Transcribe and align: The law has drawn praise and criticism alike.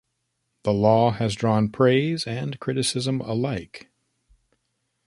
The 0.63 0.73
law 0.73 1.11
has 1.11 1.35
drawn 1.35 1.69
praise 1.69 2.25
and 2.25 2.59
criticism 2.59 3.21
alike. 3.21 3.91